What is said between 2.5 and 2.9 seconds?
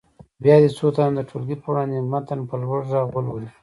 لوړ